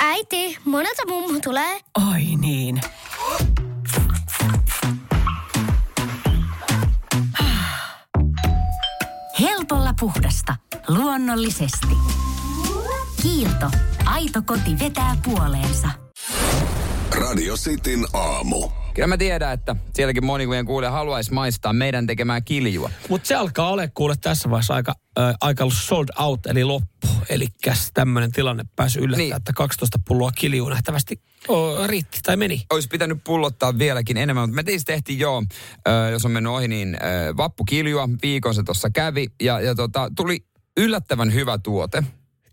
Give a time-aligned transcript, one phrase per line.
[0.00, 1.80] Äiti, monelta mummu tulee?
[2.12, 2.80] Oi niin.
[9.40, 10.56] Helpolla puhdasta.
[10.88, 11.96] Luonnollisesti.
[13.22, 13.70] Kiilto.
[14.04, 15.88] Aito koti vetää puoleensa.
[17.10, 18.70] Radio Cityn aamu.
[18.94, 22.90] Kyllä mä tiedän, että sielläkin moni meidän kuulija haluaisi maistaa meidän tekemää kiljua.
[23.08, 27.08] Mutta se alkaa ole kuule tässä vaiheessa aika, äh, aika sold out, eli loppu.
[27.28, 27.46] Eli
[27.94, 29.36] tämmöinen tilanne pääsi yllättää, Niin.
[29.36, 32.62] että 12 pulloa kiljuu nähtävästi oh, riitti tai meni.
[32.72, 35.42] Olisi pitänyt pullottaa vieläkin enemmän, mutta me teistä tehtiin joo,
[35.88, 40.10] ö, jos on mennyt ohi, niin ö, vappukiljua, viikon se tuossa kävi ja, ja tota,
[40.16, 40.44] tuli
[40.76, 42.02] yllättävän hyvä tuote.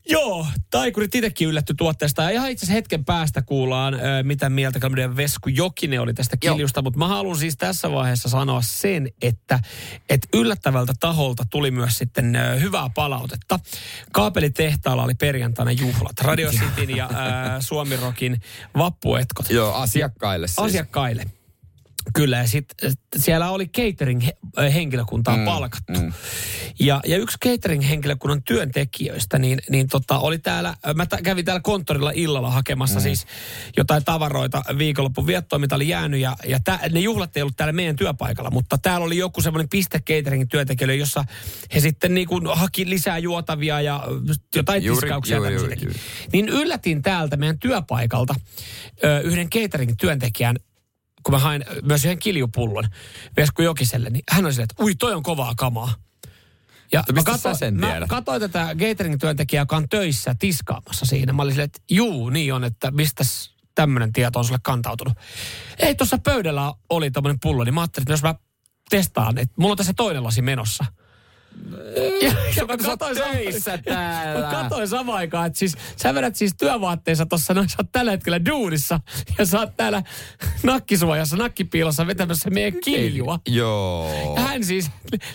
[0.10, 2.22] Joo, taikurit itsekin yllätty tuotteesta.
[2.22, 6.56] Ja ihan itse asiassa hetken päästä kuullaan, mitä mieltä Kalminen Vesku Jokinen oli tästä Joo.
[6.56, 6.82] kiljusta.
[6.82, 9.60] Mutta mä haluan siis tässä vaiheessa sanoa sen, että,
[10.10, 13.60] että yllättävältä taholta tuli myös sitten hyvää palautetta.
[14.12, 16.20] Kaapelitehtaalla oli perjantaina juhlat.
[16.22, 17.14] Radio Cityn ja ö,
[17.60, 18.42] Suomi Rockin
[18.78, 19.50] vappuetkot.
[19.50, 20.60] Joo, asiakkaille siis.
[20.60, 21.41] Asiakkaille.
[22.14, 25.94] Kyllä, ja sit, äh, siellä oli catering-henkilökuntaa Mm, mm, palkattu.
[26.02, 26.14] mm.
[26.80, 31.62] Ja, ja yksi catering-henkilökunnan työntekijöistä, niin, niin tota, oli täällä, äh, mä t- kävin täällä
[31.62, 33.04] konttorilla illalla hakemassa mm.
[33.04, 33.26] siis
[33.78, 36.20] jotain tavaroita viikonlopun viettoon, mitä oli jäänyt.
[36.20, 39.70] Ja, ja tä, ne juhlat ei ollut täällä meidän työpaikalla, mutta täällä oli joku semmoinen
[39.70, 41.26] piste cateringin työntekijöille, jossa
[41.74, 44.04] he sitten niin kuin haki lisää juotavia ja
[44.56, 46.00] jotain Juuri, tiskauksia juuri, juuri, juuri.
[46.34, 48.36] Niin yllätin täältä meidän työpaikalta
[49.04, 50.56] ö, yhden catering työntekijän,
[51.24, 52.88] kun mä hain myös yhden kiljupullon
[53.38, 55.94] Vesku Jokiselle, niin hän oli silleen, että ui, toi on kovaa kamaa.
[56.92, 58.10] Ja mistä sä sen mä tiedät?
[58.10, 61.34] katsoin tätä catering-työntekijää, joka on töissä tiskaamassa siinä.
[61.34, 63.24] Mä olin silleen, että juu, niin on, että mistä
[63.76, 65.14] tämmöinen tieto on sulle kantautunut.
[65.78, 68.36] Ei, tuossa pöydällä oli tämmöinen pullo, niin mä ajattelin, että jos mä
[68.90, 70.86] testaan, että mulla on tässä toinen lasi menossa.
[72.22, 74.46] Ja, ja mä katsoin töissä täällä.
[74.46, 78.12] Mä katsoin samaan aikaan, että siis, sä vedät siis työvaatteissa tossa, noin sä oot tällä
[78.12, 79.00] hetkellä duunissa
[79.38, 80.04] ja sä oot täällä
[80.64, 83.40] nakkisuojassa, nakkipiilossa vetämässä meidän kiljua.
[83.48, 84.34] Joo.
[84.36, 84.92] Ja hän siis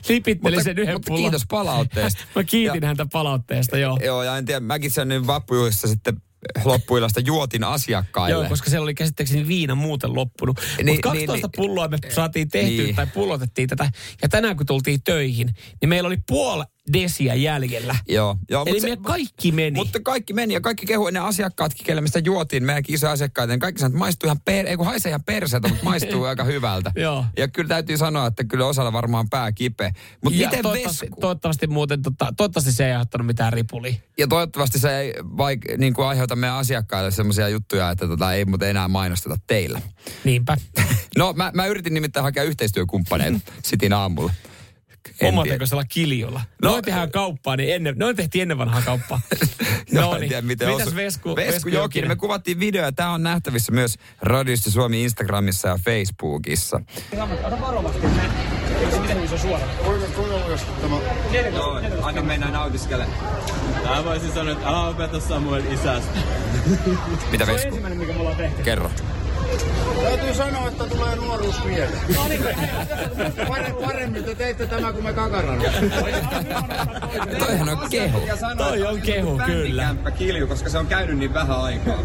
[0.08, 1.22] lipitteli Mutta- sen yhden mutta pullon.
[1.22, 2.20] kiitos palautteesta.
[2.36, 3.98] Mä kiitin Ja- häntä palautteesta, joo.
[4.04, 6.22] Joo, ja en tiedä, mäkin sen nyt vappujuhlissa sitten
[6.64, 8.30] loppuilasta juotin asiakkaille.
[8.32, 10.60] Joo, koska siellä oli käsittääkseni viina muuten loppunut.
[10.76, 11.50] Niin, Mutta 12 niin, niin.
[11.56, 12.96] pulloa me saatiin tehtyä Niin.
[12.96, 13.90] tai pullotettiin tätä.
[14.22, 17.96] Ja tänään kun tultiin töihin, niin meillä oli puoli desiä jäljellä.
[18.08, 19.76] Joo, joo Eli mut me kaikki meni.
[19.76, 23.60] Mutta kaikki meni ja kaikki kehu ne asiakkaatkin, kelle mistä juotiin, meidänkin isoja asiakkaita, niin
[23.60, 26.92] kaikki sanoo, että maistuu ihan per, ei kun haisee ihan perseeltä, mutta maistuu aika hyvältä.
[26.96, 27.24] Joo.
[27.36, 29.92] Ja kyllä täytyy sanoa, että kyllä osalla varmaan pää kipeä.
[30.24, 31.20] Mutta miten toivottavasti, Vesku?
[31.20, 33.94] toivottavasti muuten, tota, toivottavasti se ei aiheuttanut mitään ripulia.
[34.18, 38.44] Ja toivottavasti se ei vaik, niin kuin aiheuta meidän asiakkaille sellaisia juttuja, että tota, ei
[38.44, 39.80] muuten enää mainosteta teillä.
[40.24, 40.56] Niinpä.
[41.16, 44.32] No mä, mä yritin nimittäin hakea yhteistyökumppaneita sitin aamulla.
[45.20, 45.54] En Oma tiedä.
[45.54, 46.38] tekoisella kiljulla.
[46.40, 49.20] No- No, noin tehdään kauppaa, niin ennen, noin tehtiin ennen vanhaa kauppaa.
[49.92, 50.22] No, niin.
[50.22, 50.96] en tiedä, miten Mitäs osu.
[50.96, 52.08] Vesku, Vesku Jokinen.
[52.10, 52.92] Me kuvattiin video.
[52.92, 56.80] Tämä on nähtävissä myös Radiosta Suomi Instagramissa ja Facebookissa.
[61.52, 63.06] Joo, anna mennä nautiskele.
[63.84, 66.18] Mä voisin sanoa, että älä opeta Samuel isästä.
[67.30, 67.78] Mitä Vesku?
[68.64, 68.90] Kerro.
[70.02, 72.00] Täytyy sanoa, että tulee nuoruus mieleen.
[73.48, 75.62] Pare- Paremmin te teitte tämä kuin me kakaran.
[77.38, 78.20] Toihan on kehu.
[78.56, 79.94] Toi on kehu, kyllä.
[80.18, 81.98] kilju, koska se on käynyt niin vähän aikaa.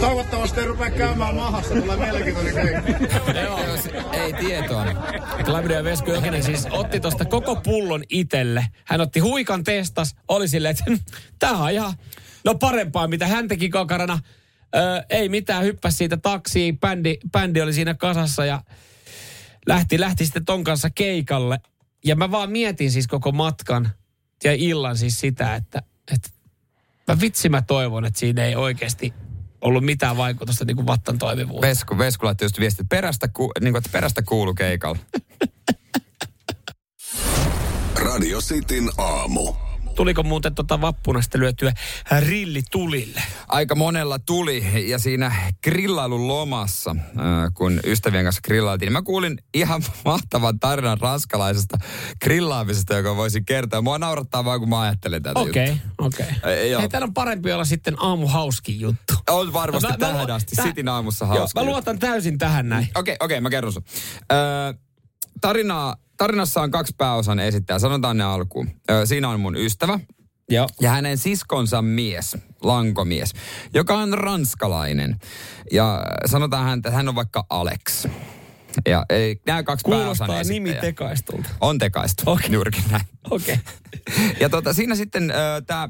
[0.00, 3.40] Toivottavasti ei rupea käymään mahassa, tulee mielenkiintoinen keikka.
[3.66, 4.84] Jos ei tietoa.
[5.44, 8.66] Klavio ja Vesku Jokinen siis otti tosta koko pullon itelle.
[8.84, 11.04] Hän otti huikan testas, oli silleen, että
[11.38, 11.92] tää on ihan,
[12.44, 14.18] no parempaa mitä hän teki kakarana.
[14.76, 18.62] Öö, ei mitään, hyppäsi siitä taksiin, bändi, bändi oli siinä kasassa ja
[19.66, 21.58] lähti, lähti sitten ton kanssa keikalle.
[22.04, 23.90] Ja mä vaan mietin siis koko matkan
[24.44, 25.82] ja illan siis sitä, että,
[26.14, 26.28] että
[27.08, 29.14] mä vitsi mä toivon, että siinä ei oikeasti
[29.60, 31.70] ollut mitään vaikutusta niin kuin vattan toimivuuteen.
[31.70, 34.98] Vesku, Vesku laittoi just viestit, että perästä, ku, niin kuin, että perästä kuulu keikalla.
[38.04, 39.67] Radio Cityn aamu.
[39.98, 41.72] Tuliko muuten tota vappuna sitten lyötyä
[42.20, 43.22] rilli tulille?
[43.48, 45.32] aika monella tuli ja siinä
[45.64, 47.06] grillailun lomassa, äh,
[47.54, 51.78] kun ystävien kanssa grillailtiin, niin mä kuulin ihan mahtavan tarinan ranskalaisesta
[52.24, 53.82] grillaamisesta, joka voisi kertoa.
[53.82, 56.26] Mua naurattaa vaan, kun mä ajattelen tätä Okei, okei.
[56.44, 56.80] Ei, joo.
[56.80, 59.14] Hei, täällä on parempi olla sitten aamu hauskin juttu.
[59.30, 60.56] On varmasti Mä- mä tähän luo- asti.
[60.56, 61.60] tä- Sitin aamussa Joo, hauska.
[61.60, 61.72] mä juttu.
[61.72, 62.88] luotan täysin tähän näin.
[62.94, 63.84] Okei, okei, mä kerron sun.
[64.32, 64.72] Öö,
[65.40, 67.78] tarinaa, tarinassa on kaksi pääosan esittäjää.
[67.78, 68.70] Sanotaan ne alkuun.
[68.90, 70.00] Öö, siinä on mun ystävä,
[70.50, 70.68] Joo.
[70.80, 73.32] ja hänen siskonsa mies, lankomies,
[73.74, 75.16] joka on ranskalainen.
[75.72, 78.06] Ja sanotaan häntä, että hän on vaikka Alex.
[78.88, 81.48] Ja ei, nämä kaksi Kuulostaa pääosan nimi tekaistulta.
[81.60, 82.50] On tekaistu, okay.
[82.50, 83.04] juurikin näin.
[83.30, 83.58] Okei.
[84.40, 85.32] Ja tota, siinä sitten
[85.66, 85.88] tämä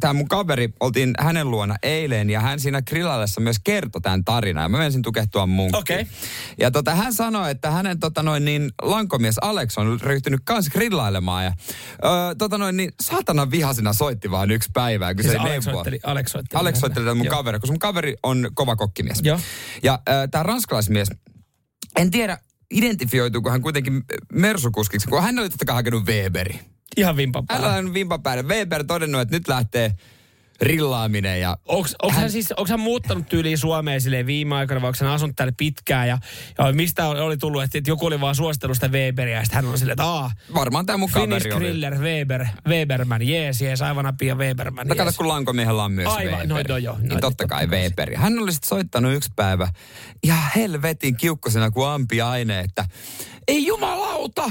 [0.00, 4.62] tämä mun kaveri, oltiin hänen luona eilen ja hän siinä grillallessa myös kertoi tämän tarinan
[4.62, 5.80] ja mä menisin tukehtua munkkiin.
[5.80, 6.06] Okei.
[6.58, 11.44] Ja tota, hän sanoi, että hänen tota noin, niin, lankomies Alex on ryhtynyt kans grillailemaan
[11.44, 11.52] ja
[12.04, 15.64] ö, tota noin, niin, saatana vihasena soitti vaan yksi päivä, kun Siis se ei Alex
[15.64, 17.36] soitteli- Alex soitteli Alex soitteli mun Joo.
[17.36, 19.20] kaveri, koska mun kaveri on kova kokkimies.
[19.22, 19.40] Joo.
[19.82, 21.08] Ja äh, tämä ranskalaismies,
[21.96, 22.38] en tiedä
[22.70, 26.60] identifioituuko hän kuitenkin mersukuskiksi, kun hän oli totta kai hakenut Weberi.
[26.96, 27.78] Ihan vimpan Hän päällä.
[27.78, 28.42] on vimpan päälle.
[28.42, 29.92] Weber todennut, että nyt lähtee
[30.60, 34.88] rillaaminen ja Onks, onks hän, siis, onks hän muuttanut tyyliin Suomeen silleen viime aikoina, vai
[34.88, 36.08] onko hän asunut täällä pitkään?
[36.08, 36.18] Ja,
[36.58, 39.56] ja mistä oli, oli tullut, että, että joku oli vaan suostellut sitä Weberia, ja sitten
[39.56, 41.64] hän on silleen, että aah, varmaan tämä mun Finnish kaveri oli.
[41.64, 46.48] Griller, Weber, Weberman, jees, jees, aivan apia Weberman, No kato, kun lankomiehellä on myös Aivan,
[46.48, 46.68] Weber.
[46.68, 47.78] no, no joo, niin no, totta totta kai kai.
[47.80, 48.16] Weber.
[48.16, 49.68] Hän oli sitten soittanut yksi päivä
[50.26, 52.84] ja helvetin kiukkosena kuin ampiaine, että
[53.48, 54.50] ei jumalauta,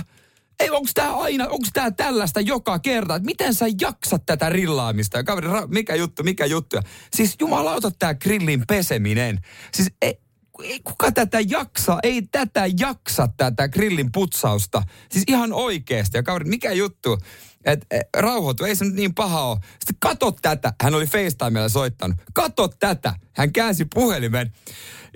[0.59, 5.17] ei, onks tää aina, onks tää tällaista joka kerta, että miten sä jaksat tätä rillaamista?
[5.17, 6.75] Ja kaveri, ra, mikä juttu, mikä juttu?
[6.75, 6.81] Ja
[7.13, 9.39] Siis jumalauta tää grillin peseminen.
[9.73, 10.19] Siis ei,
[10.63, 14.83] ei kuka tätä jaksa, ei tätä jaksa tätä grillin putsausta.
[15.11, 16.17] Siis ihan oikeesti.
[16.17, 17.17] Ja kaveri, mikä juttu?
[17.65, 19.57] Et, et, rauhoitu, ei se nyt niin paha ole.
[19.71, 20.73] Sitten kato tätä.
[20.83, 22.17] Hän oli FaceTimella soittanut.
[22.33, 23.13] Kato tätä.
[23.35, 24.53] Hän käänsi puhelimen.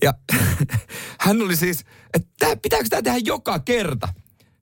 [0.01, 0.13] Ja
[1.25, 4.07] hän oli siis, että pitääkö tämä tehdä joka kerta?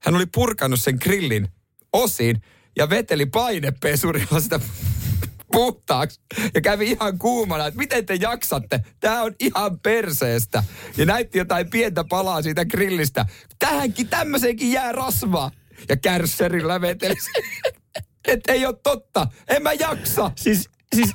[0.04, 1.48] Hän oli purkanut sen grillin
[1.94, 2.42] osiin
[2.78, 4.60] ja veteli painepesurilla sitä
[5.52, 6.22] puhtaaksi
[6.54, 8.80] ja kävi ihan kuumana, että miten te jaksatte?
[9.00, 10.64] Tämä on ihan perseestä.
[10.98, 13.26] Ja näytti jotain pientä palaa siitä grillistä.
[13.60, 15.52] Tähänkin, tämmöiseenkin jää rasvaa.
[15.90, 17.16] Ja kärsserillä veteli
[18.28, 19.28] Että ei ole totta.
[19.48, 20.32] En mä jaksa.
[20.36, 21.12] Siis, siis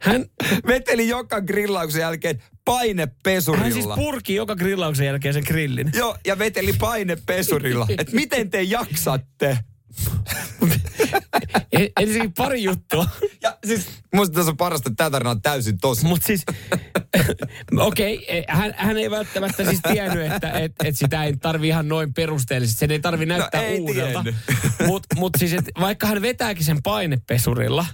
[0.00, 0.24] hän,
[0.66, 3.64] Veteli joka grillauksen jälkeen painepesurilla.
[3.64, 5.90] hän siis purki joka grillauksen jälkeen sen grillin.
[5.94, 7.86] Joo, ja veteli painepesurilla.
[7.98, 9.58] Että miten te jaksatte?
[12.00, 13.06] Ensinnäkin pari juttua.
[13.42, 16.06] Ja siis musta tässä on parasta, että tämä tarina on täysin tosi.
[16.06, 16.44] Mutta siis,
[17.78, 21.88] okei, okay, hän, hän ei välttämättä siis tiennyt, että et, et sitä ei tarvi ihan
[21.88, 22.80] noin perusteellisesti.
[22.80, 24.24] Sen ei tarvi näyttää No ei uudelta.
[24.86, 27.86] Mutta mut siis, et vaikka hän vetääkin sen painepesurilla,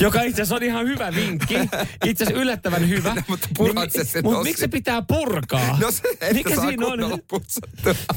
[0.00, 1.54] joka itse asiassa on ihan hyvä vinkki,
[2.04, 3.16] itse asiassa yllättävän hyvä.
[3.28, 4.50] Mutta purat se sen Mutta osin.
[4.50, 5.78] miksi se pitää purkaa?
[5.80, 7.18] No se, että mikä saa siinä on?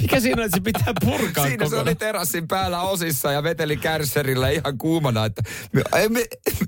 [0.01, 1.87] Mikä siinä on, että se pitää purkaa Siinä se kokonaan?
[1.87, 5.41] oli terassin päällä osissa ja veteli kärsserillä ihan kuumana, että
[5.73, 6.25] me, me,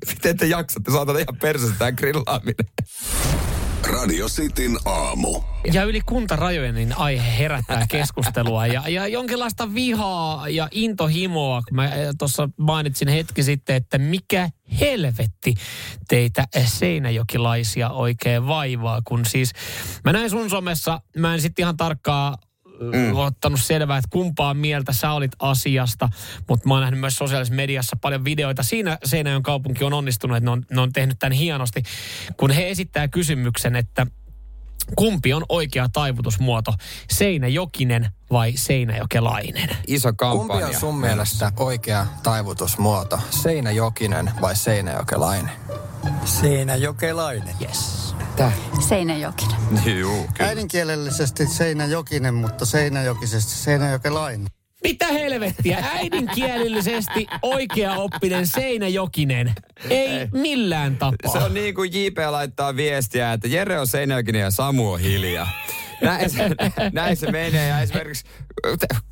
[0.07, 2.65] miten te jaksatte, saatan ihan persestä tämä grillaaminen.
[3.87, 5.41] Radio Cityn aamu.
[5.73, 11.61] Ja yli kuntarajojen niin aihe herättää keskustelua ja, ja jonkinlaista vihaa ja intohimoa.
[11.61, 14.49] Kun mä eh, tuossa mainitsin hetki sitten, että mikä
[14.79, 15.53] helvetti
[16.07, 19.01] teitä seinäjokilaisia oikein vaivaa.
[19.07, 19.51] Kun siis
[20.03, 22.37] mä näin sun somessa, mä en sitten ihan tarkkaa
[22.79, 23.15] mm.
[23.15, 26.09] ottanut selvää, että kumpaa mieltä sä olit asiasta,
[26.49, 28.63] mutta mä oon nähnyt myös sosiaalisessa mediassa paljon videoita.
[28.63, 31.83] Siinä Seinäjoen kaupunki on onnistunut, että ne on, ne on tehnyt tämän hienosti,
[32.37, 34.07] kun he esittää kysymyksen, että
[34.95, 36.73] kumpi on oikea taivutusmuoto,
[37.09, 39.69] Seinäjokinen vai Seinäjokelainen?
[39.87, 40.67] Iso Kumpi kampanja.
[40.67, 43.19] on sun mielestä oikea taivutusmuoto?
[43.29, 45.51] Seinäjokinen vai Seinäjokelainen?
[46.25, 47.55] Seinäjokelainen.
[47.61, 48.15] Yes.
[48.35, 48.51] Tää.
[48.87, 49.55] Seinäjokinen.
[49.99, 50.49] Juu, kyllä.
[50.49, 54.47] Äidinkielellisesti Seinäjokinen, mutta Seinäjokisesti Seinäjokelainen.
[54.83, 55.83] Mitä helvettiä?
[55.93, 59.53] Äidinkielellisesti oikea oppinen Seinäjokinen.
[59.89, 61.31] Ei millään tapaa.
[61.31, 65.49] Se on niin kuin JP laittaa viestiä, että Jere on Seinäjokinen ja Samu on hiljaa.
[66.01, 66.49] Näin se,
[66.93, 67.67] näin se menee.
[67.67, 68.25] Ja esimerkiksi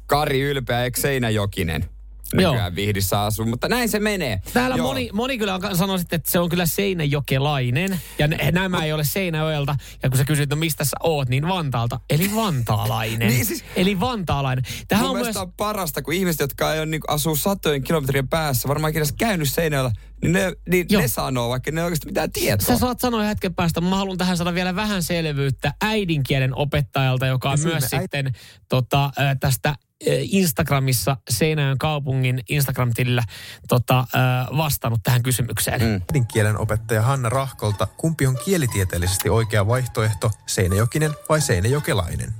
[0.05, 1.85] Kari Ylpeä, eikö Seinäjokinen?
[2.33, 4.41] Nykyään Vihdissä asuu, mutta näin se menee.
[4.53, 4.87] Täällä Joo.
[4.87, 7.99] moni, moni kyllä sanoi sitten, että se on kyllä Seinäjokelainen.
[8.19, 9.75] Ja ne- nämä ei ole Seinäjoelta.
[10.03, 11.99] Ja kun sä kysyt, no mistä sä oot, niin Vantaalta.
[12.09, 13.27] Eli vantaalainen.
[13.33, 14.65] Niin siis- Eli vantaalainen.
[14.87, 15.37] Tähän on myös...
[15.37, 19.11] on parasta, kun ihmiset, jotka ei ole, niin asuu satojen kilometrien päässä, varmaan ikinä edes
[19.17, 21.01] käynyt Seinäjoella, niin ne, niin Joo.
[21.01, 22.67] ne sanoo, vaikka ne oikeasti mitään tietoa.
[22.67, 27.25] Sä saat sanoa hetken päästä, mutta mä haluan tähän saada vielä vähän selvyyttä äidinkielen opettajalta,
[27.25, 28.33] joka on myös äit- sitten
[28.69, 33.23] tota, tästä Instagramissa Seinäjön kaupungin Instagram-tilillä
[33.67, 35.81] tota, ö, vastannut tähän kysymykseen.
[35.81, 36.01] Mm.
[36.09, 42.33] Äidinkielen opettaja Hanna Rahkolta, kumpi on kielitieteellisesti oikea vaihtoehto, Seinäjokinen vai Seinäjokelainen?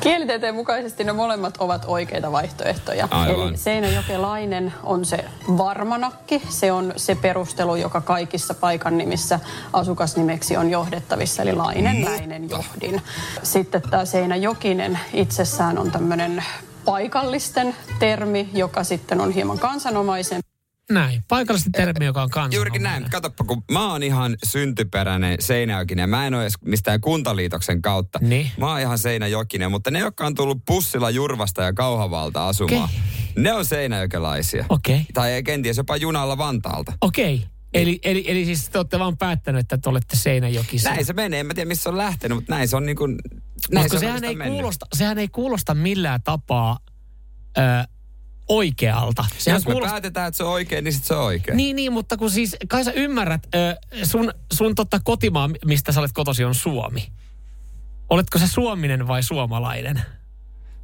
[0.00, 3.08] Kielitieteen mukaisesti ne molemmat ovat oikeita vaihtoehtoja.
[3.10, 3.48] Aivan.
[3.48, 5.24] Eli Seinäjokelainen on se
[5.58, 6.42] varmanakki.
[6.48, 9.40] Se on se perustelu, joka kaikissa paikan nimissä
[9.72, 13.02] asukasnimeksi on johdettavissa, eli lainen, läinen, johdin.
[13.42, 16.44] Sitten tämä Seinäjokinen itsessään on tämmöinen
[16.92, 20.40] paikallisten termi, joka sitten on hieman kansanomaisen.
[20.90, 21.22] näin.
[21.28, 22.56] Paikallisesti termi, joka on kansan.
[22.56, 23.10] Juurikin näin.
[23.10, 26.10] Katoppa, kun mä oon ihan syntyperäinen Seinäjokinen.
[26.10, 28.18] Mä en ole edes mistään kuntaliitoksen kautta.
[28.22, 28.50] Niin.
[28.56, 32.98] Mä oon ihan Seinäjokinen, mutta ne, jotka on tullut bussilla Jurvasta ja Kauhavalta asumaan, Okei.
[33.36, 34.64] ne on seinäjokelaisia.
[34.68, 35.06] Okei.
[35.14, 36.92] Tai kenties jopa junalla Vantaalta.
[37.00, 37.44] Okei.
[37.74, 40.90] Eli, eli, eli siis te olette vaan päättänyt, että te olette Seinäjokissa.
[40.90, 41.40] Näin se menee.
[41.40, 43.18] En mä tiedä, missä on lähtenyt, mutta näin se on niin kuin...
[43.72, 44.54] Näin se on sehän ei, mennyt.
[44.54, 46.78] kuulosta, sehän ei kuulosta millään tapaa
[47.58, 47.60] ö,
[48.48, 49.24] oikealta.
[49.38, 51.56] Sehän Jos me kuulosta, päätetään, että se on oikein, niin sit se on oikein.
[51.56, 56.00] Niin, niin, mutta kun siis, kai sä ymmärrät, ö, sun, sun totta kotimaa, mistä sä
[56.00, 57.08] olet kotosi, on Suomi.
[58.10, 60.02] Oletko se suominen vai suomalainen?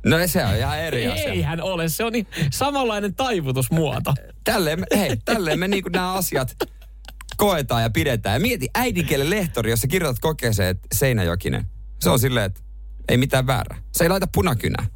[0.06, 1.32] No se on ihan eri asia.
[1.32, 4.14] Eihän ole, se on niin samanlainen taivutusmuoto.
[4.44, 6.56] Tälleen me, hei, tälleen me niinku nämä asiat
[7.36, 8.34] koetaan ja pidetään.
[8.34, 11.66] Ja mieti äidinkielen lehtori, jos sä kirjoitat kokeeseen, että Seinäjokinen.
[12.00, 12.60] Se on silleen, että
[13.08, 13.78] ei mitään väärää.
[13.92, 14.86] Se ei laita punakynää.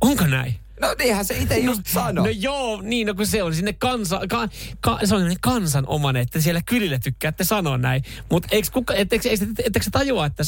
[0.00, 0.54] Onko näin?
[0.80, 2.24] No niinhän se itse just sanoi.
[2.24, 4.48] No joo, niin no kun se on sinne kansa, ka,
[4.80, 8.02] ka, se on kansanomainen, että siellä kylillä tykkäätte sanoa näin.
[8.30, 10.42] Mutta eikö kuka, etteikö, etteikö, etteikö sä tajua, että...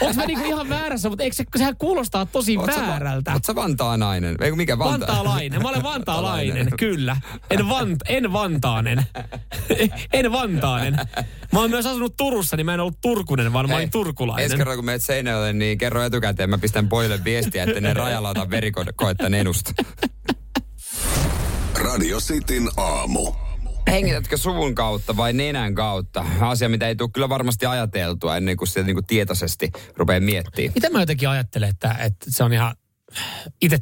[0.00, 3.32] Onko mä niinku ihan väärässä, mutta eikö se, sehän kuulostaa tosi Oot sä väärältä.
[3.32, 4.36] Oot sä vantaanainen?
[4.40, 5.06] Eikö mikä Vanta?
[5.06, 5.62] Vantaalainen.
[5.62, 7.16] Mä olen vantaalainen, kyllä.
[7.50, 9.06] En, van, en vantaanen.
[10.12, 10.96] en vantaanen.
[11.52, 14.44] Mä oon myös asunut Turussa, niin mä en ollut turkunen, vaan mä olin turkulainen.
[14.44, 16.50] Ensi kerran kun meet Seinäjoelle, niin kerro etukäteen.
[16.50, 18.92] Mä pistän pojille viestiä, että ne rajalla ota verikoetta
[19.62, 19.84] enusta.
[21.74, 23.32] Radio Cityn aamu.
[23.90, 26.24] Hengitätkö suvun kautta vai nenän kautta?
[26.40, 30.72] Asia, mitä ei tule kyllä varmasti ajateltua ennen kuin sitä niin kuin tietoisesti rupeaa miettimään.
[30.74, 32.76] Mitä mä jotenkin ajattelen, että, että se on ihan
[33.62, 33.78] itse,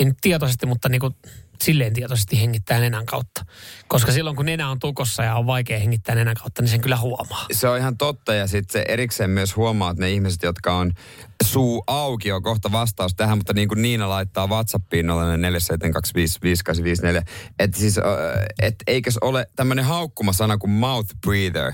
[0.00, 1.14] en tietoisesti, mutta niin kuin
[1.62, 3.44] silleen tietoisesti hengittää nenän kautta.
[3.88, 6.96] Koska silloin kun nenä on tukossa ja on vaikea hengittää nenän kautta, niin sen kyllä
[6.96, 7.46] huomaa.
[7.52, 10.92] Se on ihan totta ja sitten se erikseen myös huomaa, että ne ihmiset, jotka on
[11.44, 15.10] suu auki, on kohta vastaus tähän, mutta niin kuin Niina laittaa Whatsappiin 04725584,
[17.58, 17.96] että siis,
[18.62, 21.72] et eikös ole tämmöinen haukkuma sana kuin mouth breather,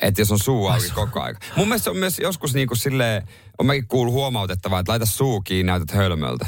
[0.00, 1.40] että jos on suu auki koko aika.
[1.56, 3.22] Mun mielestä on myös joskus niin kuin silleen,
[3.58, 6.46] on mäkin kuullut huomautettavaa, että laita suu kiinni, näytät hölmöltä.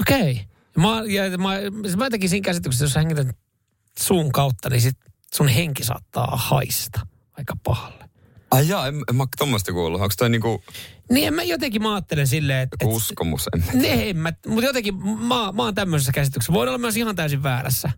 [0.00, 0.44] Okei.
[0.78, 1.48] Mä, ja mä,
[1.96, 3.28] mä jotenkin siinä käsityksessä, jos hengität
[3.98, 4.96] suun kautta, niin sit
[5.34, 7.00] sun henki saattaa haista
[7.32, 7.97] aika pahalle.
[8.50, 10.00] Ai jaa, en, en mä tuommoista kuullut.
[10.00, 10.62] Onko toi niinku
[11.10, 12.76] Niin mä jotenkin mä ajattelen silleen, että...
[12.80, 13.48] joku uskomus?
[13.54, 13.64] En.
[13.82, 16.52] Ne, en mä, mutta jotenkin mä, mä oon tämmöisessä käsityksessä.
[16.52, 17.90] Voin olla myös ihan täysin väärässä.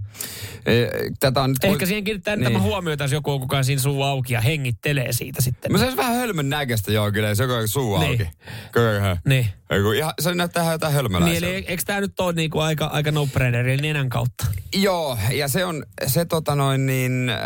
[0.66, 0.72] E,
[1.20, 2.44] Tätä on nyt Ehkä siihen kiinnittää niin.
[2.44, 5.72] tämä huomiota, jos joku on kukaan siinä suu auki ja hengittelee siitä sitten.
[5.72, 8.10] Mä se olisi vähän hölmön näköistä joo kyllä, se on suu Niin.
[8.10, 8.30] auki.
[8.72, 9.16] Kyllä.
[9.24, 9.46] Niin.
[9.70, 11.46] Ei, kun Ihan, se näyttää ihan jotain hölmöläistä.
[11.46, 14.46] Niin, eli eikö tämä nyt ole niinku aika, aika no-brainer, eli nenän kautta?
[14.74, 17.38] Joo, ja se on, se tota noin niin, äh,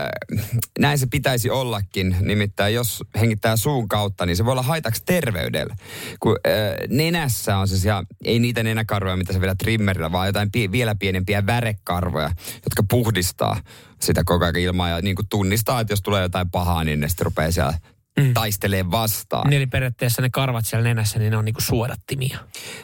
[0.78, 2.16] näin se pitäisi ollakin.
[2.20, 5.74] Nimittäin jos hengittää suun kautta, niin se voi olla haitaksi terveydelle.
[6.20, 6.52] Kun äh,
[6.88, 10.94] nenässä on siis ihan, ei niitä nenäkarvoja, mitä sä vedät trimmerillä, vaan jotain pie, vielä
[10.94, 12.30] pienempiä värekarvoja,
[12.64, 13.60] jotka puhdistaa
[14.00, 17.08] sitä koko ajan ilmaa ja niin kuin tunnistaa, että jos tulee jotain pahaa, niin ne
[17.08, 17.74] sitten rupeaa siellä
[18.20, 18.34] mm.
[18.34, 19.50] taistelee vastaan.
[19.50, 22.38] Niin, eli periaatteessa ne karvat siellä nenässä, niin ne on niinku suodattimia.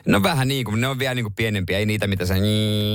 [0.06, 2.34] No vähän niin kuin, ne on vielä niin kuin pienempiä, ei niitä mitä sä...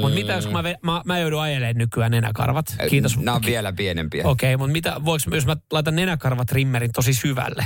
[0.01, 2.65] Mutta mitä jos mä, ve, mä, mä joudun ajelemaan nykyään nenäkarvat?
[2.89, 3.17] Kiitos.
[3.17, 4.23] Nämä on vielä pienempiä.
[4.27, 7.65] Okei, mutta mitä, voiko, jos mä laitan nenäkarvat trimmerin tosi syvälle,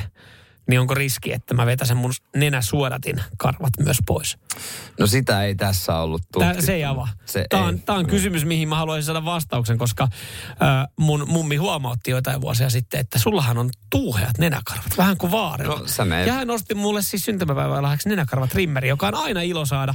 [0.70, 4.38] niin onko riski, että mä vetäsen mun nenäsuodatin karvat myös pois?
[5.00, 6.66] No sitä ei tässä ollut Tää, tutkittu.
[6.66, 7.08] se ei avaa.
[7.26, 7.70] Se Tämä ei.
[7.70, 12.42] on, tää on kysymys, mihin mä haluaisin saada vastauksen, koska äh, mun mummi huomautti joitain
[12.42, 15.80] vuosia sitten, että sullahan on tuuheat nenäkarvat, vähän kuin vaarilla.
[15.80, 16.06] No, sä.
[16.28, 19.94] Ja hän nosti mulle siis syntymäpäivän lahjaksi nenäkarvat trimmeri, joka on aina ilo saada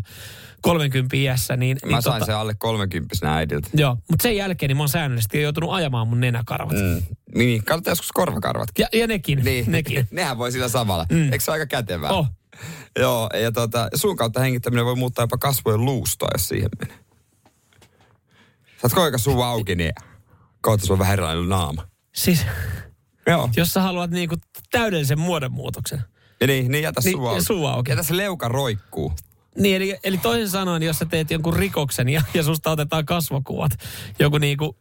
[0.65, 1.57] 30 iässä.
[1.57, 3.69] Niin, Mä niin sain sen alle 30 äidiltä.
[3.75, 6.77] Joo, mutta sen jälkeen niin mä oon säännöllisesti joutunut ajamaan mun nenäkarvat.
[6.77, 7.03] Mm.
[7.35, 8.83] Niin, kannattaa joskus korvakarvatkin.
[8.93, 10.09] Ja, ja nekin, Niin, nekin.
[10.11, 11.07] nehän voi sillä samalla.
[11.13, 11.25] Mm.
[11.33, 12.11] Eikö se ole aika kätevää?
[12.11, 12.27] Oh.
[12.99, 16.99] Joo, ja tota, suun kautta hengittäminen voi muuttaa jopa kasvojen luustoa, jos siihen menee.
[18.83, 19.93] Koko ajan suu auki, niin
[20.63, 21.89] kohta on vähän erilainen naama.
[22.15, 22.47] Siis,
[23.27, 23.51] Joo.
[23.57, 24.37] jos sä haluat niinku
[24.71, 26.01] täydellisen muodonmuutoksen.
[26.41, 27.43] Ja niin, niin jätä Niin, suu auki.
[27.43, 27.91] suu auki.
[27.91, 29.13] Jätä se leuka roikkuu.
[29.59, 33.73] Niin, eli, eli toisin sanoen, jos sä teet jonkun rikoksen ja, ja susta otetaan kasvokuvat,
[34.19, 34.77] joku niinku,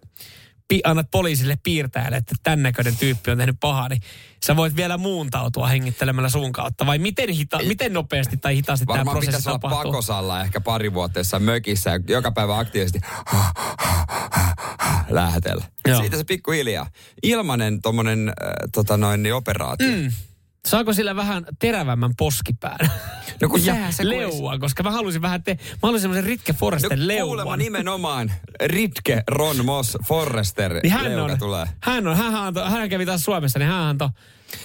[0.67, 4.01] pi, annat poliisille piirtäjälle, että tämän näköinen tyyppi on tehnyt pahaa, niin
[4.45, 6.85] sä voit vielä muuntautua hengittelemällä suun kautta.
[6.85, 9.91] Vai miten, hita, miten nopeasti tai hitaasti tämä Varmaan prosessi tapahtuu?
[9.91, 12.99] pakosalla ehkä pari vuotta jossain mökissä ja joka päivä aktiivisesti
[15.09, 15.65] lähetellä.
[15.87, 16.01] Joo.
[16.01, 16.89] Siitä se pikkuhiljaa.
[17.23, 18.35] Ilmanen tommonen äh,
[18.73, 19.87] tota noin, niin operaatio.
[19.87, 20.11] Mm.
[20.67, 22.77] Saako sillä vähän terävämmän poskipään?
[23.41, 26.53] No kun ja se kun- leua, koska mä haluaisin vähän te, mä haluaisin semmoisen Ritke
[26.53, 27.27] Forresten No, leuan.
[27.27, 28.31] kuulemma nimenomaan
[28.65, 31.65] Ritke Ron Moss Forrester Niin hän on, tulee.
[31.81, 34.09] hän on, hän, antoi, hän kävi taas Suomessa, niin hän antoi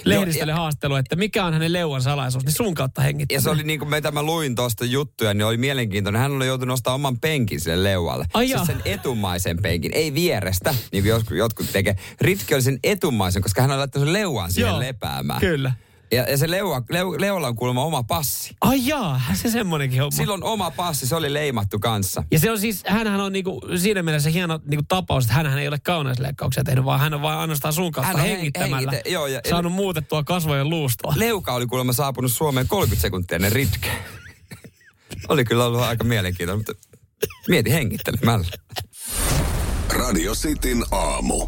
[0.05, 3.35] lehdistölle haastattelu, että mikä on hänen leuan salaisuus, niin sun kautta hengittää.
[3.35, 6.21] Ja se oli niin kuin mitä mä luin tuosta juttuja, niin oli mielenkiintoinen.
[6.21, 8.25] Hän oli joutunut nostaa oman penkin sille leualle.
[8.33, 8.65] Ai siis jaa.
[8.65, 11.95] sen etumaisen penkin, ei vierestä, niin kuin jotkut, jotkut tekee.
[12.21, 15.39] Ritki oli sen etumaisen, koska hän oli laittanut sen leuan siihen Joo, lepäämään.
[15.39, 15.71] Kyllä.
[16.11, 18.55] Ja, ja se leua, leu, leualla on kuulemma oma passi.
[18.61, 20.17] Ai jaa, se semmonenkin homma.
[20.17, 22.23] Silloin oma passi, se oli leimattu kanssa.
[22.31, 25.67] Ja se on siis, hänhän on niinku, siinä mielessä hieno niinku tapaus, että hänhän ei
[25.67, 29.27] ole kauneusleikkauksia tehnyt, vaan hän on vain ainoastaan sun kautta Hän on hengittämällä hengitä- joo,
[29.27, 31.13] ja- saanut muutettua kasvojen luustoa.
[31.15, 33.93] Leuka oli kuulemma saapunut Suomeen 30 sekuntia ennen ritkeä.
[35.29, 36.87] oli kyllä ollut aika mielenkiintoinen, mutta
[37.47, 38.45] mieti hengittelemällä.
[39.89, 41.47] Radio Cityn aamu.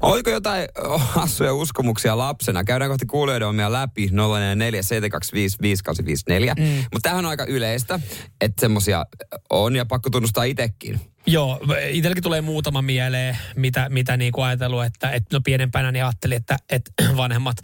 [0.00, 2.64] Oliko jotain hassuja uskomuksia lapsena?
[2.64, 6.54] Käydään kohti kuulijoiden omia läpi 044 725 5854.
[6.54, 6.84] Mm.
[6.92, 8.00] Mutta tämähän on aika yleistä,
[8.40, 9.04] että semmosia
[9.50, 11.00] on ja pakko tunnustaa itsekin.
[11.26, 16.04] Joo, itselläkin tulee muutama mieleen, mitä, mitä niin kuin ajatellut, että, että no pienempänä niin
[16.04, 17.56] ajattelin, että, että vanhemmat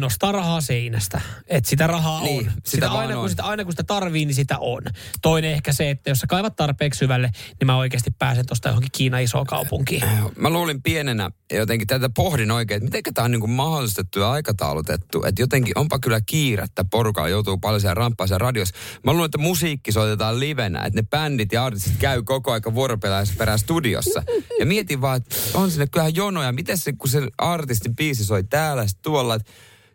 [0.00, 1.20] nostaa rahaa seinästä.
[1.46, 2.52] Että sitä rahaa Niin, on.
[2.54, 3.20] sitä Sitä aina, on.
[3.20, 4.82] kun sitä, aina kun sitä tarvii, niin sitä on.
[5.22, 8.90] Toinen ehkä se, että jos sä kaivat tarpeeksi syvälle, niin mä oikeasti pääsen tuosta johonkin
[8.92, 10.02] Kiinan isoon kaupunkiin.
[10.36, 14.30] Mä luulin pienenä jotenkin tätä pohdin oikein, että miten tämä on niin kuin mahdollistettu ja
[14.30, 15.22] aikataulutettu.
[15.26, 18.74] Että jotenkin onpa kyllä kiirettä porukalla, joutuu paljon siellä ramppaissa radiossa.
[19.04, 23.26] Mä luulen, että musiikki soitetaan livenä, että ne bändit ja artistit käy koko aika vuoroperään
[23.56, 24.22] studiossa.
[24.60, 26.52] Ja mietin vaan, että on sinne kyllähän jonoja.
[26.52, 29.52] Miten se, kun se artistin biisi soi täällä, tuolla, että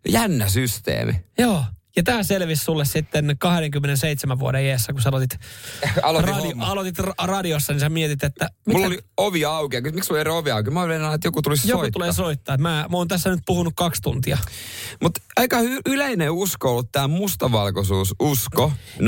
[0.09, 1.13] jännä systeemi.
[1.37, 1.63] Joo.
[1.97, 5.39] Ja tämä selvisi sulle sitten 27 vuoden iässä, kun sä aloitit,
[6.03, 6.67] Aloitin radio, homma.
[6.67, 8.49] aloitit ra- radiossa, niin sä mietit, että...
[8.67, 9.81] Mulla oli ovi auki.
[9.81, 10.69] Miksi sulla ei ole ovi auki?
[10.71, 11.99] Mä olin että joku tulisi Joku soittaa.
[11.99, 12.57] tulee soittaa.
[12.57, 14.37] Mä, mä oon tässä nyt puhunut kaksi tuntia.
[15.01, 18.71] Mutta aika hy- yleinen usko on ollut tämä mustavalkoisuus usko.
[18.99, 19.03] 0447255854.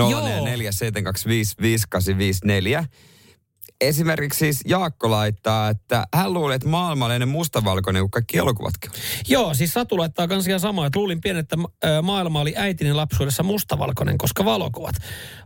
[3.82, 8.92] Esimerkiksi siis Jaakko laittaa, että hän luulee, että maailma on ennen mustavalkoinen kuin kaikki elokuvatkin.
[9.28, 11.58] Joo, siis Satu laittaa kans ihan samaa, että luulin pienen, että
[12.02, 14.96] maailma oli äitini lapsuudessa mustavalkoinen, koska valokuvat.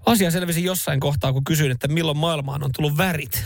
[0.05, 3.43] Asia selvisi jossain kohtaa, kun kysyin, että milloin maailmaan on tullut värit.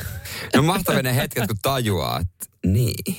[0.56, 3.18] No mahtavia ne hetket, kun tajuaa, että niin.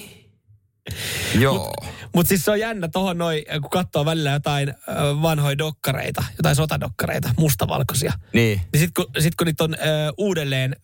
[1.39, 1.75] Joo.
[2.15, 4.75] Mutta siis se on jännä tohon noin, kun katsoo välillä jotain
[5.23, 8.13] vanhoja dokkareita, jotain sotadokkareita, mustavalkoisia.
[8.33, 8.61] Niin.
[8.73, 9.79] Niin sit kun, sit kun niitä on ö,
[10.19, 10.77] uudelleen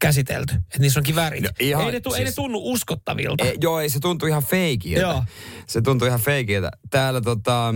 [0.00, 1.42] käsitelty, että niissä onkin värit.
[1.42, 3.44] No ihan ei, ne tu, ei ne siis- tunnu uskottavilta.
[3.44, 5.00] E, joo, ei se tuntuu ihan feikiltä.
[5.00, 5.24] Joo.
[5.66, 6.70] Se tuntuu ihan feikiltä.
[6.90, 7.74] Täällä tota,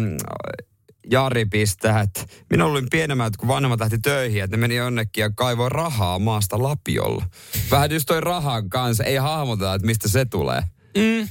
[1.10, 5.30] Jari pistää, että minä olin pienemmät, kun vanhemmat lähti töihin, että ne meni jonnekin ja
[5.36, 7.24] kaivoi rahaa maasta lapiolla.
[7.70, 10.62] Vähän just toi rahan kanssa, ei hahmoteta, että mistä se tulee.
[10.96, 11.28] Mm.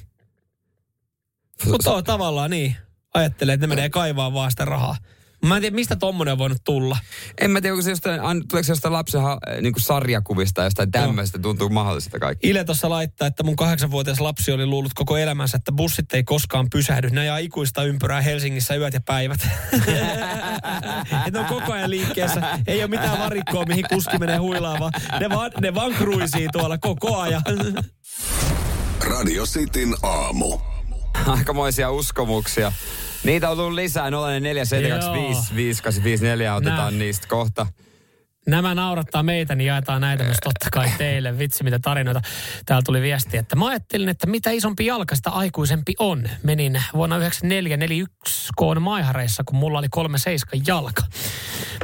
[1.72, 2.76] Mutta tavallaan niin.
[3.14, 4.96] Ajattelee, että ne menee kaivaa vaan sitä rahaa.
[5.46, 6.98] Mä en tiedä, mistä tommonen on voinut tulla.
[7.42, 9.22] En mä tiedä, onko se jostain, tuleeko se jostain lapsen
[9.62, 12.50] niin sarjakuvista, jostain tämmöistä, tuntuu mahdolliselta kaikki.
[12.50, 16.68] Ile tuossa laittaa, että mun kahdeksanvuotias lapsi oli luullut koko elämänsä, että bussit ei koskaan
[16.70, 17.10] pysähdy.
[17.10, 19.48] Ne ajaa ikuista ympyrää Helsingissä yöt ja päivät.
[21.28, 22.60] että on koko ajan liikkeessä.
[22.68, 24.92] Ei ole mitään varikkoa, mihin kuski menee huilaamaan.
[25.20, 27.42] Ne vaan, ne vaan kruisii tuolla koko ajan.
[29.02, 30.58] Radio Cityn aamu.
[31.26, 32.72] Aikamoisia uskomuksia.
[33.24, 34.14] Niitä on tullut lisää 0472555854,
[36.56, 36.92] otetaan Nää.
[36.92, 37.68] niistä kohta.
[38.48, 41.38] Nämä naurattaa meitä, niin jaetaan näitä myös totta kai teille.
[41.40, 42.22] Vitsi, mitä tarinoita.
[42.66, 46.30] Täällä tuli viesti, että mä ajattelin, että mitä isompi jalka, sitä aikuisempi on.
[46.44, 51.04] Menin vuonna 94 41 koon maihareissa, kun mulla oli kolme seiskan jalka.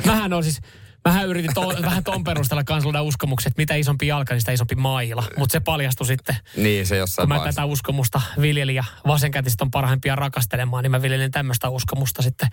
[0.05, 0.61] Mähän on siis,
[1.05, 4.75] Mähän yritin to, vähän ton perusteella luoda uskomukset, että mitä isompi jalka, niin sitä isompi
[4.75, 5.23] maila.
[5.37, 7.61] Mutta se paljastui sitten, Niin, se jossain kun mä vaiheessa.
[7.61, 12.49] tätä uskomusta viljelin ja vasenkätiset on parhaimpia rakastelemaan, niin mä viljelin tämmöistä uskomusta sitten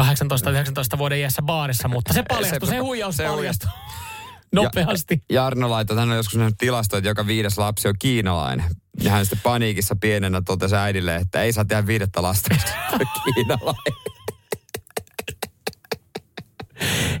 [0.00, 1.88] 18-19 vuoden iässä baarissa.
[1.88, 3.70] Mutta se paljastui, se, huijaus se paljastui
[4.54, 5.22] nopeasti.
[5.30, 8.66] Ja, Jarno laittoi, hän on joskus nähnyt tilasto, että joka viides lapsi on kiinalainen.
[9.02, 12.54] Ja hän sitten paniikissa pienenä totesi äidille, että ei saa tehdä viidettä lasta,
[13.34, 13.94] kiinalainen.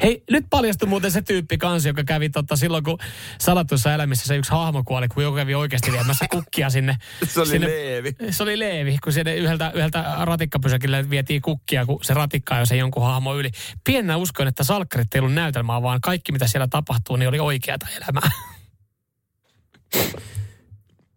[0.02, 2.98] Hei, nyt paljastui muuten se tyyppi kanssa, joka kävi totta silloin, kun
[3.40, 6.96] salatuissa elämissä se yksi hahmo kuoli, kun joku kävi oikeasti viemässä kukkia sinne.
[7.28, 8.16] Se oli sinne, Leevi.
[8.30, 12.76] Se oli Leevi, kun sinne yhdeltä, yhdeltä ratikkapysäkille vietiin kukkia, kun se ratikka jo se
[12.76, 13.50] jonkun hahmo yli.
[13.84, 17.86] Pienenä uskoin, että salkkarit ei ollut näytelmää, vaan kaikki mitä siellä tapahtuu, niin oli oikeata
[17.96, 18.30] elämää.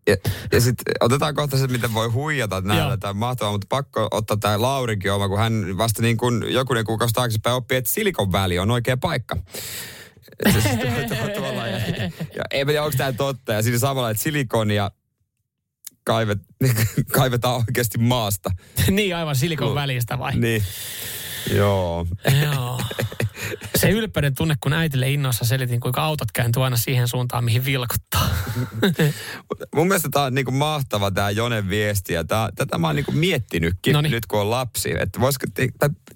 [0.07, 0.15] Ja,
[0.51, 2.97] ja sitten otetaan kohta se, miten voi huijata näillä.
[2.97, 6.85] Tämä on mahtavaa, mutta pakko ottaa tämä Laurinkin oma, kun hän vasta niin kuin jokunen
[6.85, 9.37] kuukausi taaksepäin oppi, että Silikon väli on oikea paikka.
[11.71, 13.53] Ja, ja en tiedä, onko tämä totta.
[13.53, 14.91] Ja siinä samalla, että silikonia
[16.03, 16.39] kaivet,
[17.17, 18.49] kaivetaan oikeasti maasta.
[18.91, 20.35] niin aivan silikon välistä vai?
[20.35, 20.63] Niin.
[21.55, 22.07] Joo.
[22.43, 22.81] Joo.
[23.75, 28.29] Se ylpeyden tunne, kun äitille innoissa selitin, kuinka autot kääntyy aina siihen suuntaan, mihin vilkuttaa.
[29.75, 33.11] Mun mielestä tämä on niinku mahtava tämä Jonen viesti ja tää, tätä mä oon niinku
[33.11, 34.11] miettinytkin Noniin.
[34.11, 35.69] nyt kun on lapsi, että voisiko, te,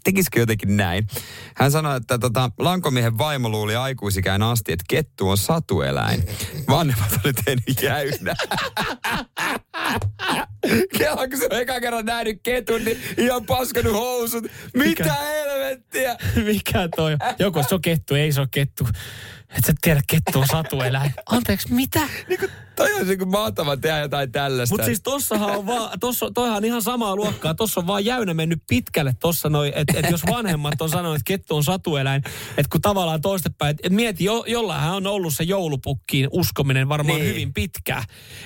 [0.04, 1.08] tekisikö jotenkin näin.
[1.56, 6.24] Hän sanoi, että tota, lankomiehen vaimo luuli aikuisikään asti, että kettu on satueläin.
[6.70, 8.36] Vanhemmat oli tehnyt jäynä.
[10.98, 14.44] Kela, kun se on eka kerran nähnyt ketun, niin ihan paskanut housut.
[14.44, 15.14] Mitä Mikä?
[15.14, 16.16] helvettiä?
[16.46, 17.20] Mikä toi on?
[17.40, 18.88] Joku se on kettu, ei se ole kettu.
[19.58, 21.14] Et sä tiedä, kettu on satueläin.
[21.26, 22.00] Anteeksi, mitä?
[22.76, 24.74] Toi on niinku mahtava tehdä jotain tällaista.
[24.74, 27.54] Mutta siis tossahan on vaan, tossa, toihan on ihan samaa luokkaa.
[27.54, 31.28] Tossa on vaan jäynä mennyt pitkälle tossa noin, että et jos vanhemmat on sanonut, että
[31.28, 32.24] kettu on satueläin,
[32.58, 37.16] että kun tavallaan toistepäin, että et mieti, jo, jollain on ollut se joulupukkiin uskominen varmaan
[37.16, 37.24] Niin.
[37.26, 37.36] niin.
[37.36, 38.04] hyvin pitkään.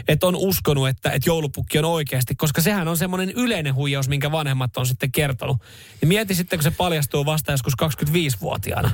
[0.07, 4.31] Että on uskonut, että et joulupukki on oikeasti, koska sehän on semmoinen yleinen huijaus, minkä
[4.31, 5.57] vanhemmat on sitten kertonut.
[6.01, 8.91] Ja mieti sitten, kun se paljastuu vasta joskus 25-vuotiaana.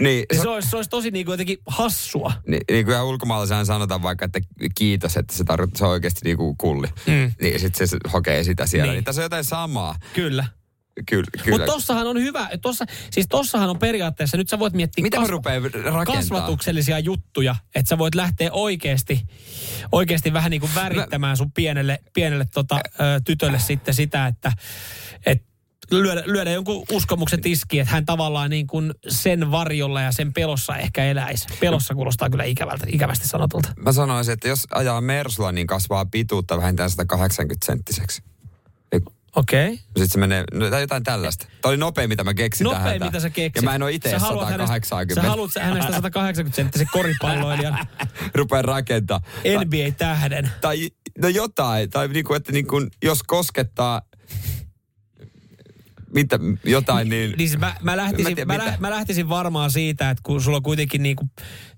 [0.00, 2.32] Niin, Niin se, olisi, se olisi tosi niin kuin jotenkin hassua.
[2.46, 4.40] Niin, niin kuin ihan ulkomaalaisena sanotaan vaikka, että
[4.74, 6.86] kiitos, että se tarkoittaa, se on oikeasti niin kuin kulli.
[7.06, 7.32] Mm.
[7.40, 8.86] Niin sitten se hokee sitä siellä.
[8.86, 8.96] Niin.
[8.96, 9.04] Niin.
[9.04, 9.94] tässä on jotain samaa.
[10.14, 10.44] Kyllä.
[11.06, 11.58] Kyllä, kyllä.
[11.58, 16.06] Mutta tossahan on hyvä, tossa, siis tossahan on periaatteessa, nyt sä voit miettiä rupean rakentamaan?
[16.06, 19.20] kasvatuksellisia juttuja, että sä voit lähteä oikeasti,
[19.92, 22.80] oikeasti vähän niin kuin värittämään sun pienelle, pienelle tota,
[23.24, 24.52] tytölle sitten sitä, että
[25.26, 25.51] et
[25.92, 30.76] lyödä, lyödä jonkun uskomuksen tiskiin, että hän tavallaan niin kuin sen varjolla ja sen pelossa
[30.76, 31.46] ehkä eläisi.
[31.60, 33.68] Pelossa kuulostaa kyllä ikävältä, ikävästi sanotulta.
[33.76, 38.22] Mä sanoisin, että jos ajaa Mersulla, niin kasvaa pituutta vähintään 180 senttiseksi.
[39.36, 39.66] Okei.
[39.66, 39.76] Okay.
[39.76, 41.46] Sitten se menee, no, tai jotain tällaista.
[41.62, 42.84] Tämä oli nopein, mitä mä keksin tähän.
[42.84, 43.56] Nopein, mitä sä keksit.
[43.56, 45.22] Ja mä en ole itse Sä haluat hänestä- 180.
[45.22, 47.78] Sä haluat hänestä 180 senttisen koripalloilijan
[48.34, 49.20] Rupean rakentaa.
[49.64, 50.50] NBA-tähden.
[50.60, 54.02] Tai no jotain, tai niinku, että niinku, jos koskettaa
[56.14, 57.34] mitä, jotain, niin...
[57.38, 60.42] Niin siis mä, mä, lähtisin, Mä tiedän, mä, lä, mä lähtisin varmaan siitä, että kun
[60.42, 61.28] sulla on kuitenkin niinku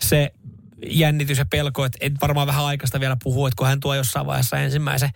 [0.00, 0.32] se
[0.86, 4.26] jännitys ja pelko, että et varmaan vähän aikaista vielä puhua, että kun hän tuo jossain
[4.26, 5.10] vaiheessa ensimmäisen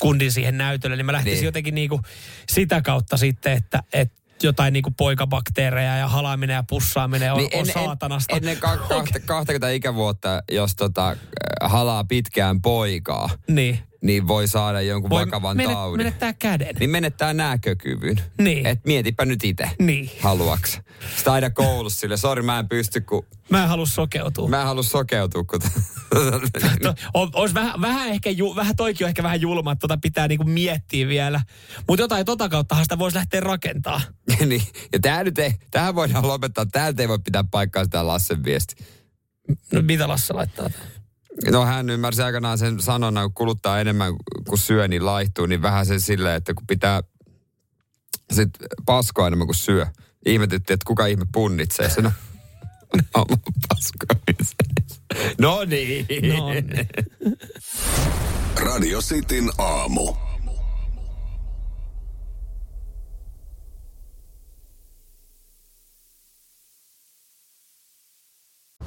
[0.00, 1.40] kundin siihen näytölle, niin mä lähtisin Niin.
[1.40, 1.44] niin.
[1.44, 2.00] jotenkin niinku
[2.48, 7.66] sitä kautta sitten, että, että jotain niinku poikabakteereja ja halaaminen ja pussaaminen on, niin on
[7.66, 8.36] saatanasta.
[8.36, 11.16] Ennen ka- kahta, 20 ikävuotta, jos tota,
[11.62, 13.78] halaa pitkään poikaa, niin.
[14.04, 15.96] Niin voi saada jonkun Voi vakavan menet- taudin.
[16.06, 16.76] menettää käden.
[16.80, 18.20] Niin menettää näkökyvyn.
[18.38, 18.66] Niin.
[18.66, 19.70] Et mietipä nyt itse.
[19.78, 20.10] Niin.
[20.20, 20.80] Haluaks.
[21.16, 23.26] Sitä aina koulussa sille, sori mä en pysty, kun...
[23.50, 24.48] Mä en halua sokeutua.
[24.48, 25.60] Mä en halua sokeutua, kun...
[26.82, 29.98] To, on, olisi vähän, vähän ehkä, ju, vähän toikin on ehkä vähän julma, että tota
[30.02, 31.40] pitää niinku miettiä vielä.
[31.88, 34.00] Mutta jotain tota kauttahan sitä voisi lähteä rakentaa.
[34.46, 34.62] niin.
[34.92, 36.66] Ja tää nyt ei, tähän voidaan lopettaa.
[36.66, 38.84] Täältä ei voi pitää paikkaa sitä Lassen viesti.
[39.72, 40.70] No mitä Lasse laittaa?
[41.50, 44.14] No hän ymmärsi aikanaan sen sanonnan, kun kuluttaa enemmän
[44.48, 47.02] kuin syö, niin laihtuu, niin vähän sen silleen, että kun pitää
[48.32, 48.50] sit
[48.86, 49.86] paskoa enemmän kuin syö.
[50.26, 52.06] Ihmetytti, että kuka ihme punnitsee sen
[53.14, 53.38] oman.
[55.38, 56.06] No niin.
[56.38, 56.88] No niin.
[58.56, 60.23] Radio Cityn aamu.